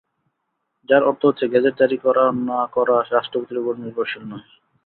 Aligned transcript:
যার 0.89 1.03
অর্থ 1.03 1.21
হচ্ছে 1.25 1.45
গেজেট 1.47 1.75
জারি 1.79 1.97
করা 2.05 2.23
না-করা 2.47 2.97
রাষ্ট্রপতির 3.11 3.61
ওপর 3.61 3.73
নির্ভরশীল 3.81 4.23
নয়। 4.31 4.47